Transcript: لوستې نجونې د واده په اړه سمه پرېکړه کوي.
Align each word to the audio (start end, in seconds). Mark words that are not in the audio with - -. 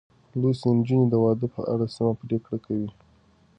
لوستې 0.39 0.69
نجونې 0.77 1.05
د 1.09 1.15
واده 1.23 1.47
په 1.55 1.61
اړه 1.71 1.85
سمه 1.95 2.13
پرېکړه 2.21 2.57
کوي. 2.65 2.89